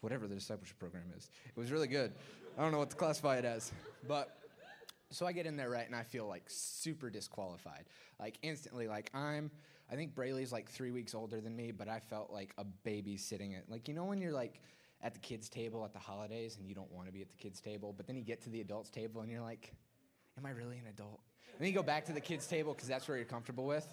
[0.00, 1.28] whatever the discipleship program is.
[1.46, 2.12] It was really good.
[2.56, 3.72] I don't know what to classify it as,
[4.06, 4.38] but
[5.10, 7.84] so I get in there right, and I feel like super disqualified.
[8.20, 9.50] Like instantly, like I'm.
[9.90, 13.16] I think Brayley's like three weeks older than me, but I felt like a baby
[13.16, 14.60] sitting at like you know when you're like
[15.02, 17.36] at the kids' table at the holidays and you don't want to be at the
[17.36, 19.72] kids' table, but then you get to the adults' table and you're like,
[20.36, 21.20] am I really an adult?
[21.52, 23.86] And then you go back to the kids' table because that's where you're comfortable with,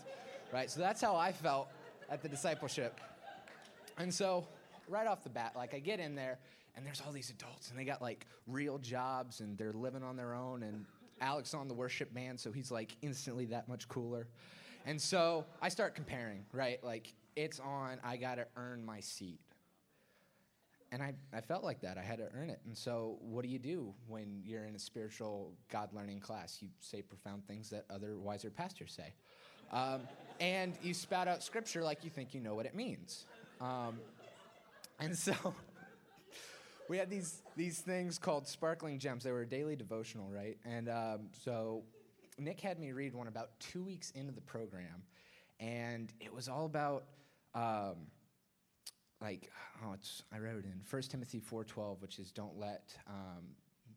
[0.52, 0.70] right?
[0.70, 1.70] So that's how I felt
[2.10, 3.00] at the discipleship.
[3.98, 4.48] And so
[4.88, 6.40] right off the bat, like I get in there
[6.76, 10.16] and there's all these adults and they got like real jobs and they're living on
[10.16, 10.86] their own and
[11.22, 14.28] Alex on the worship band, so he's like instantly that much cooler.
[14.86, 16.84] And so I start comparing, right?
[16.84, 19.40] Like it's on, I gotta earn my seat.
[20.92, 21.98] And I, I felt like that.
[21.98, 22.60] I had to earn it.
[22.66, 26.60] And so, what do you do when you're in a spiritual God learning class?
[26.62, 29.14] You say profound things that other wiser pastors say.
[29.72, 30.02] Um,
[30.40, 33.26] and you spout out scripture like you think you know what it means.
[33.60, 34.00] Um,
[35.00, 35.34] and so,
[36.88, 39.24] we had these these things called sparkling gems.
[39.24, 40.58] They were a daily devotional, right?
[40.66, 41.84] And um, so
[42.38, 45.04] Nick had me read one about two weeks into the program,
[45.60, 47.06] and it was all about.
[47.54, 48.08] Um,
[49.22, 49.50] like
[49.84, 53.44] oh it's i wrote it in 1 timothy 4.12 which is don't let um,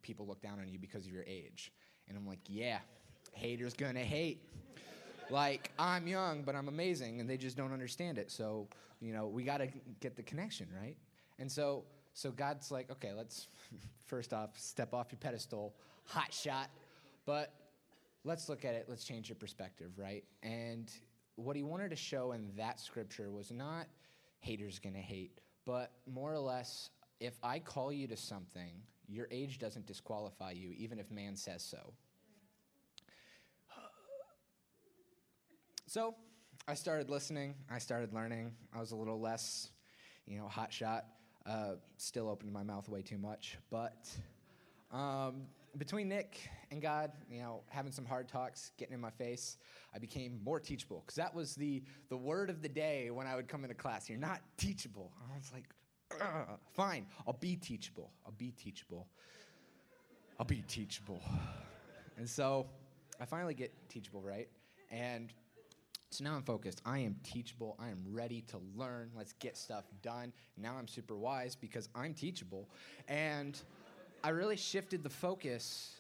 [0.03, 1.73] people look down on you because of your age.
[2.09, 2.79] And i'm like yeah
[3.33, 4.43] haters gonna hate.
[5.31, 8.31] Like i'm young but i'm amazing and they just don't understand it.
[8.31, 8.69] So
[9.01, 9.69] you know we gotta
[10.01, 10.97] get the connection right?
[11.39, 13.49] And so so god's like okay let's
[14.07, 16.71] first off step off your pedestal hot shot.
[17.27, 17.53] But
[18.25, 20.25] let's look at it let's change your perspective right?
[20.43, 20.91] And
[21.37, 23.87] what he wanted to show in that scripture was not
[24.41, 29.59] haters gonna hate, but more or less, if I call you to something, your age
[29.59, 31.93] doesn't disqualify you, even if man says so.
[35.87, 36.15] So
[36.67, 38.53] I started listening, I started learning.
[38.75, 39.71] I was a little less,
[40.27, 41.07] you know, hot shot.
[41.47, 44.07] Uh, still opened my mouth way too much, but
[44.93, 49.59] um, between Nick and God, you know, having some hard talks, getting in my face,
[49.95, 51.03] I became more teachable.
[51.05, 54.09] Because that was the, the word of the day when I would come into class.
[54.09, 55.13] You're not teachable.
[55.33, 55.65] I was like,
[56.73, 58.11] fine, I'll be teachable.
[58.25, 59.07] I'll be teachable.
[60.39, 61.23] I'll be teachable.
[62.17, 62.67] And so
[63.21, 64.49] I finally get teachable, right?
[64.91, 65.33] And
[66.11, 66.81] so now I'm focused.
[66.87, 67.77] I am teachable.
[67.79, 69.11] I am ready to learn.
[69.15, 70.33] Let's get stuff done.
[70.57, 72.69] Now I'm super wise because I'm teachable.
[73.09, 73.61] And
[74.25, 75.95] I really shifted the focus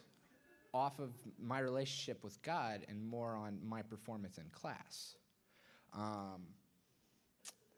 [0.74, 5.14] off of my relationship with God and more on my performance in class.
[5.94, 6.42] Um,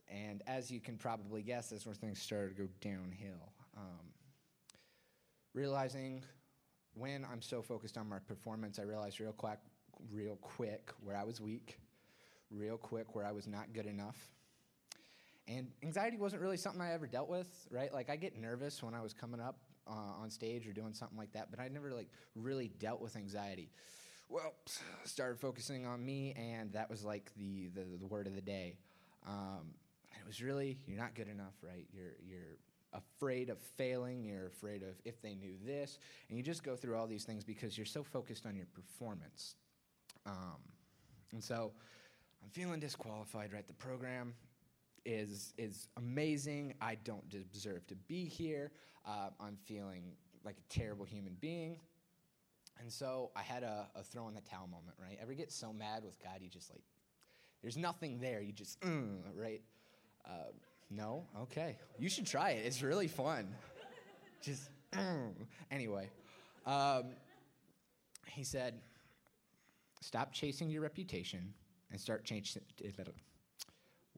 [0.09, 3.53] and as you can probably guess, that's where things started to go downhill.
[3.77, 4.13] Um,
[5.55, 6.23] realizing
[6.95, 9.59] when I'm so focused on my performance, I realized real quick,
[10.11, 11.79] real quick where I was weak,
[12.51, 14.17] real quick where I was not good enough.
[15.47, 17.93] And anxiety wasn't really something I ever dealt with, right?
[17.93, 19.59] Like I get nervous when I was coming up
[19.91, 23.17] uh, on stage or doing something like that, but I never like really dealt with
[23.17, 23.71] anxiety.
[24.29, 24.55] Well,
[25.05, 28.77] started focusing on me, and that was like the the, the word of the day.
[29.27, 29.75] Um,
[30.13, 31.87] and it was really you're not good enough, right?
[31.93, 32.57] You're you're
[32.93, 34.25] afraid of failing.
[34.25, 35.99] You're afraid of if they knew this,
[36.29, 39.57] and you just go through all these things because you're so focused on your performance.
[40.27, 40.59] Um,
[41.33, 41.73] and so
[42.43, 43.67] I'm feeling disqualified, right?
[43.67, 44.35] The program
[45.05, 46.75] is is amazing.
[46.81, 48.73] I don't deserve to be here.
[49.07, 50.13] Uh, I'm feeling
[50.45, 51.79] like a terrible human being.
[52.81, 55.19] And so I had a, a, throw in the towel moment, right?
[55.21, 56.83] Ever get so mad with God, you just like,
[57.61, 58.41] there's nothing there.
[58.41, 59.61] You just, mm, right?
[60.25, 60.53] Uh,
[60.91, 61.27] no?
[61.43, 61.77] Okay.
[61.99, 62.65] You should try it.
[62.65, 63.49] It's really fun.
[64.43, 65.33] just, mm.
[65.71, 66.09] anyway.
[66.67, 67.11] Um,
[68.27, 68.81] he said,
[70.01, 71.53] stop chasing your reputation
[71.91, 72.63] and start changing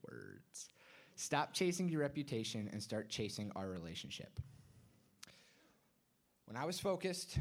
[0.09, 0.71] words.
[1.17, 4.41] Stop chasing your reputation and start chasing our relationship.
[6.47, 7.41] When I was focused, did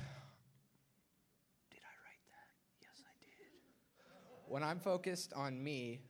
[1.82, 2.48] I write that?
[2.82, 4.52] Yes, I did.
[4.52, 6.02] When I'm focused on me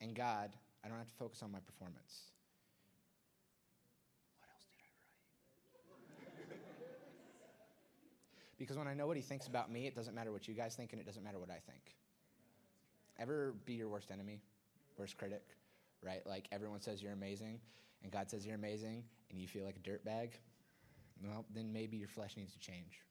[0.00, 2.30] and God, I don't have to focus on my performance.
[4.38, 4.88] What else did I
[6.20, 6.58] write?
[8.58, 10.74] because when I know what He thinks about me, it doesn't matter what you guys
[10.74, 11.96] think and it doesn't matter what I think.
[13.18, 14.40] Ever be your worst enemy,
[15.00, 15.42] worst critic?
[16.02, 16.26] right?
[16.26, 17.60] Like everyone says you're amazing,
[18.02, 20.30] and God says you're amazing, and you feel like a dirtbag,
[21.22, 23.02] well, then maybe your flesh needs to change.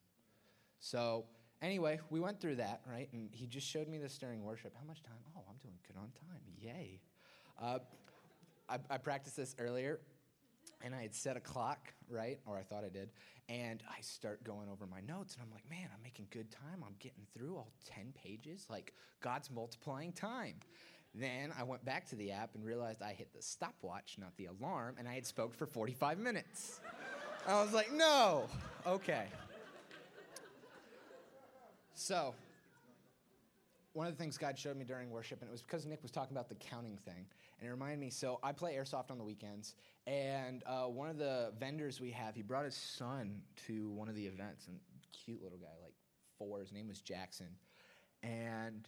[0.80, 1.26] So,
[1.62, 3.10] anyway, we went through that, right?
[3.14, 4.74] And he just showed me this during worship.
[4.80, 5.14] How much time?
[5.38, 6.42] Oh, I'm doing good on time.
[6.60, 7.00] Yay.
[7.62, 7.80] Uh,
[8.68, 10.00] I, I practiced this earlier,
[10.82, 12.40] and I had set a clock, right?
[12.46, 13.10] Or I thought I did.
[13.50, 16.84] And I start going over my notes, and I'm like, man, I'm making good time.
[16.86, 18.66] I'm getting through all 10 pages.
[18.70, 20.56] Like, God's multiplying time.
[21.16, 24.46] Then I went back to the app and realized I hit the stopwatch, not the
[24.46, 26.80] alarm, and I had spoke for 45 minutes.
[27.48, 28.48] I was like, no.
[28.86, 29.26] Okay.
[31.96, 32.34] So,
[33.94, 36.12] one of the things God showed me during worship, and it was because Nick was
[36.12, 37.26] talking about the counting thing,
[37.60, 38.10] and it reminded me.
[38.10, 39.76] So I play airsoft on the weekends,
[40.08, 44.16] and uh, one of the vendors we have, he brought his son to one of
[44.16, 44.80] the events, and
[45.12, 45.96] cute little guy, like
[46.38, 46.60] four.
[46.60, 47.50] His name was Jackson,
[48.24, 48.88] and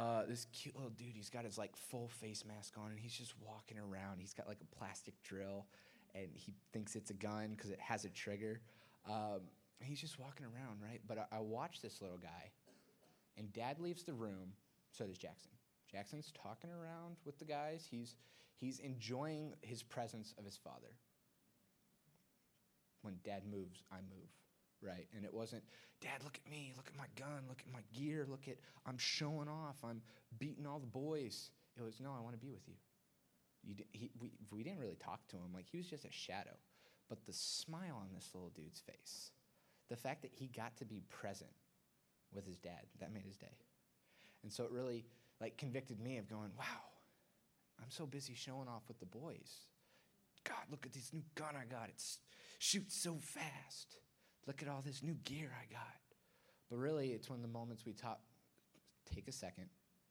[0.00, 3.12] uh, this cute little dude, he's got his like full face mask on and he's
[3.12, 4.18] just walking around.
[4.18, 5.66] He's got like a plastic drill
[6.14, 8.62] and he thinks it's a gun because it has a trigger.
[9.06, 9.40] Um,
[9.80, 11.00] he's just walking around, right?
[11.06, 12.50] But I, I watch this little guy
[13.36, 14.54] and dad leaves the room,
[14.90, 15.50] so does Jackson.
[15.92, 17.86] Jackson's talking around with the guys.
[17.90, 18.16] He's,
[18.56, 20.96] he's enjoying his presence of his father.
[23.02, 24.30] When dad moves, I move
[24.82, 25.06] right?
[25.14, 25.62] And it wasn't,
[26.00, 28.98] Dad, look at me, look at my gun, look at my gear, look at, I'm
[28.98, 30.00] showing off, I'm
[30.38, 31.50] beating all the boys.
[31.78, 32.74] It was, no, I want to be with you.
[33.62, 36.56] you he, we, we didn't really talk to him, like he was just a shadow.
[37.08, 39.32] But the smile on this little dude's face,
[39.88, 41.50] the fact that he got to be present
[42.32, 42.86] with his dad.
[43.00, 43.56] That made his day.
[44.42, 45.04] And so it really
[45.40, 46.64] like convicted me of going, wow,
[47.80, 49.66] I'm so busy showing off with the boys.
[50.44, 51.88] God, look at this new gun I got.
[51.88, 52.02] It
[52.58, 53.96] shoots so fast.
[54.50, 55.94] Look at all this new gear I got.
[56.68, 58.20] But really, it's one of the moments we top,
[59.14, 59.66] take a second,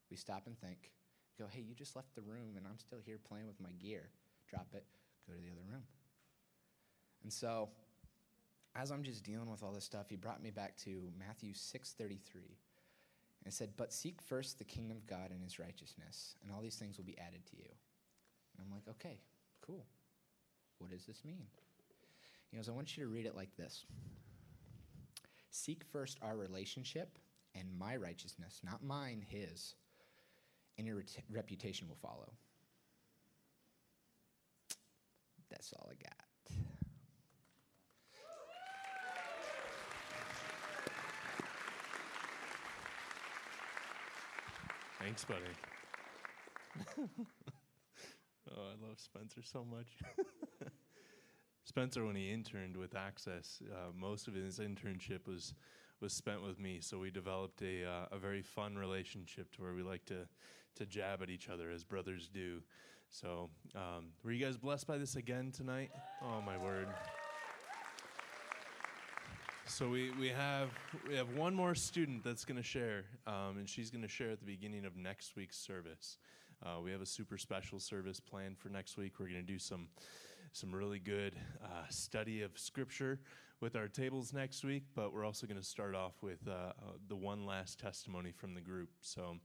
[0.10, 0.91] we stop and think,
[1.38, 4.12] go, hey, you just left the room and I'm still here playing with my gear.
[4.49, 4.86] Drop it,
[5.28, 5.84] go to the other room.
[7.23, 7.67] And so,
[8.78, 12.56] as I'm just dealing with all this stuff, he brought me back to Matthew 6:33.
[13.43, 16.78] And said, "But seek first the kingdom of God and his righteousness, and all these
[16.78, 17.69] things will be added to you."
[18.56, 19.19] And I'm like, "Okay,
[19.60, 19.86] cool.
[20.78, 21.49] What does this mean?"
[22.52, 23.86] He goes, "I want you to read it like this.
[25.52, 27.18] Seek first our relationship
[27.56, 29.76] and my righteousness, not mine, his,
[30.78, 32.32] and your ret- reputation will follow."
[35.50, 36.30] That's all I got.
[45.02, 45.42] Thanks, buddy.
[48.52, 49.88] oh, I love Spencer so much.
[51.70, 55.54] Spencer, when he interned with Access, uh, most of his internship was
[56.02, 56.80] was spent with me.
[56.82, 60.28] So we developed a uh, a very fun relationship to where we like to
[60.78, 62.64] to jab at each other as brothers do.
[63.12, 65.92] So, um, were you guys blessed by this again tonight?
[66.24, 66.88] Oh my word!
[69.68, 70.70] So we, we have
[71.08, 74.32] we have one more student that's going to share, um, and she's going to share
[74.32, 76.18] at the beginning of next week's service.
[76.66, 79.20] Uh, we have a super special service planned for next week.
[79.20, 79.88] We're going to do some
[80.52, 83.20] some really good uh, study of scripture
[83.62, 86.72] with our tables next week, but we're also going to start off with uh, uh,
[87.08, 88.90] the one last testimony from the group.
[89.02, 89.36] So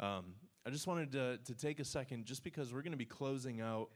[0.00, 0.34] um,
[0.66, 3.60] I just wanted to, to take a second, just because we're going to be closing
[3.60, 3.90] out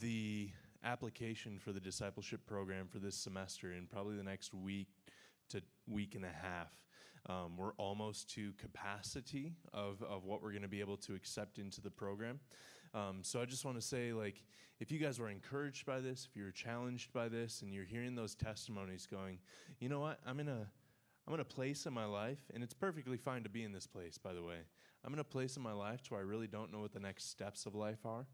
[0.00, 0.50] the
[0.84, 4.88] application for the discipleship program for this semester in probably the next week
[5.50, 6.72] to week and a half.
[7.28, 11.58] Um, we're almost to capacity of, of what we're going to be able to accept
[11.58, 12.40] into the program.
[12.94, 14.42] Um, so I just want to say, like,
[14.80, 18.14] if you guys were encouraged by this, if you're challenged by this, and you're hearing
[18.14, 19.38] those testimonies, going,
[19.80, 20.66] you know what, I'm in a
[21.26, 23.86] I'm in a place in my life, and it's perfectly fine to be in this
[23.86, 24.60] place, by the way.
[25.04, 27.00] I'm in a place in my life to where I really don't know what the
[27.00, 28.26] next steps of life are.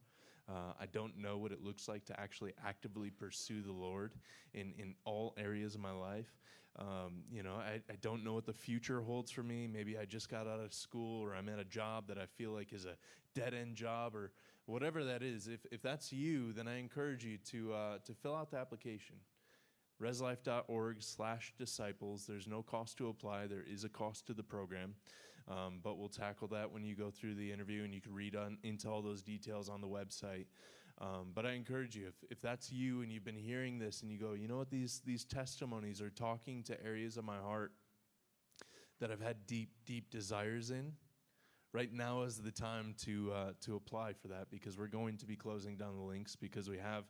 [0.48, 4.12] Uh, I don't know what it looks like to actually actively pursue the Lord
[4.52, 6.36] in, in all areas of my life.
[6.78, 9.68] Um, you know, I, I don't know what the future holds for me.
[9.68, 12.50] Maybe I just got out of school or I'm at a job that I feel
[12.50, 12.96] like is a
[13.34, 14.32] dead end job or
[14.66, 15.46] whatever that is.
[15.46, 19.16] If, if that's you, then I encourage you to, uh, to fill out the application.
[20.02, 22.26] Reslife.org slash disciples.
[22.26, 23.46] There's no cost to apply.
[23.46, 24.94] There is a cost to the program.
[25.46, 28.34] Um, but we'll tackle that when you go through the interview and you can read
[28.34, 30.46] on, into all those details on the website.
[31.00, 34.12] Um, but I encourage you, if, if that's you and you've been hearing this and
[34.12, 37.72] you go, you know what, these, these testimonies are talking to areas of my heart
[39.00, 40.92] that I've had deep, deep desires in,
[41.74, 45.26] right now is the time to uh, to apply for that because we're going to
[45.26, 47.04] be closing down the links because we have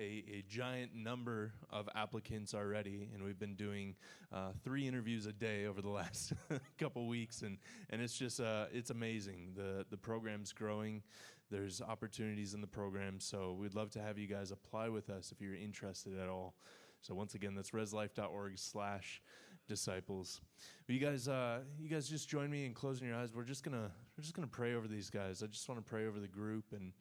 [0.00, 3.94] a, a giant number of applicants already, and we've been doing
[4.32, 6.32] uh, three interviews a day over the last
[6.78, 7.58] couple weeks, and
[7.90, 9.52] and it's just uh, it's amazing.
[9.54, 11.02] the The program's growing.
[11.50, 15.30] There's opportunities in the program, so we'd love to have you guys apply with us
[15.30, 16.54] if you're interested at all.
[17.02, 19.22] So once again, that's reslife.org slash
[19.68, 20.40] disciples.
[20.88, 23.32] You guys, uh, you guys just join me in closing your eyes.
[23.34, 25.42] We're just gonna, we're just gonna pray over these guys.
[25.42, 26.92] I just want to pray over the group and,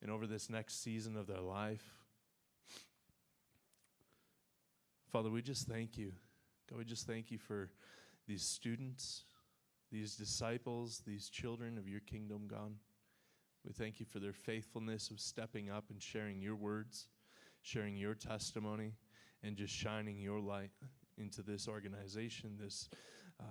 [0.00, 1.94] and over this next season of their life.
[5.12, 6.12] Father, we just thank you.
[6.68, 7.70] God, we just thank you for
[8.26, 9.24] these students,
[9.90, 12.72] these disciples, these children of your kingdom, God.
[13.64, 17.06] We thank you for their faithfulness of stepping up and sharing your words,
[17.62, 18.94] sharing your testimony,
[19.42, 20.70] and just shining your light
[21.16, 22.88] into this organization, this
[23.40, 23.44] uh,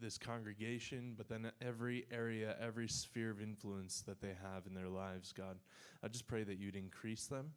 [0.00, 4.88] this congregation, but then every area, every sphere of influence that they have in their
[4.88, 5.58] lives, God.
[6.02, 7.52] I just pray that you'd increase them.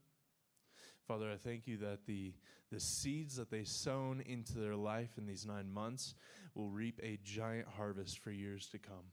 [1.08, 2.34] Father, I thank you that the,
[2.72, 6.14] the seeds that they sown into their life in these nine months
[6.54, 9.06] will reap a giant harvest for years to come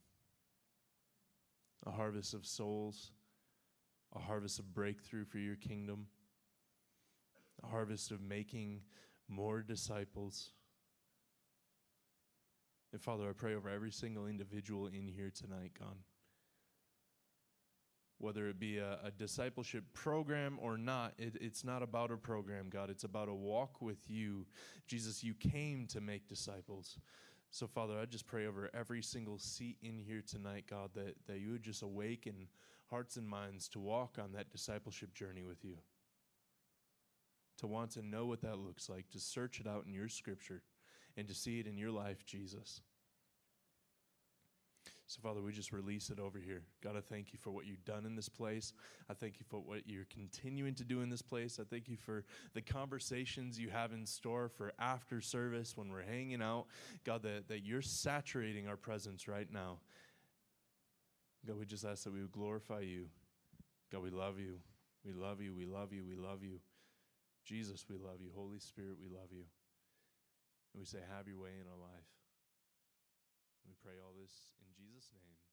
[1.85, 3.11] a harvest of souls,
[4.15, 6.07] a harvest of breakthrough for your kingdom,
[7.63, 8.81] a harvest of making
[9.29, 10.51] more disciples.
[12.93, 15.97] And Father, I pray over every single individual in here tonight, God.
[18.19, 22.71] Whether it be a, a discipleship program or not, it, it's not about a program,
[22.71, 22.89] God.
[22.89, 24.47] It's about a walk with you.
[24.87, 26.99] Jesus, you came to make disciples.
[27.57, 31.39] So, Father, I just pray over every single seat in here tonight, God, that, that
[31.39, 32.49] you would just awaken
[32.91, 35.77] hearts and minds to walk on that discipleship journey with you
[37.57, 40.61] to want to know what that looks like, to search it out in your scripture,
[41.17, 42.83] and to see it in your life, Jesus.
[45.09, 46.63] So, Father, we just release it over here.
[46.83, 48.73] God, I thank you for what you've done in this place.
[49.09, 51.61] I thank you for what you're continuing to do in this place.
[51.61, 56.03] I thank you for the conversations you have in store for after service when we're
[56.03, 56.67] hanging out.
[57.05, 59.79] God, that, that you're saturating our presence right now.
[61.47, 63.07] God, we just ask that we would glorify you.
[63.93, 64.59] God, we love you.
[65.05, 65.55] We love you.
[65.55, 66.05] We love you.
[66.05, 66.59] We love you.
[67.45, 68.31] Jesus, we love you.
[68.35, 69.45] Holy Spirit, we love you.
[70.75, 72.26] And we say, have your way in our life.
[73.67, 75.46] We pray all this in Jesus' name.